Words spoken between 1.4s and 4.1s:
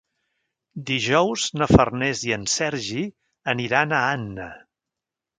na Farners i en Sergi aniran a